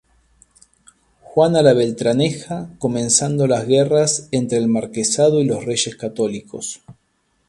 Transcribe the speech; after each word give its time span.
Juana 1.21 1.61
la 1.61 1.73
Beltraneja 1.75 2.71
comenzando 2.79 3.45
las 3.45 3.67
guerras 3.67 4.29
entre 4.31 4.57
el 4.57 4.67
marquesado 4.67 5.41
y 5.41 5.45
los 5.45 5.63
Reyes 5.63 5.95
Católicos. 5.95 6.81